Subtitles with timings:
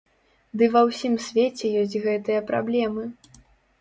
[0.61, 3.03] Ды ва ўсім свеце ёсць гэтыя праблемы!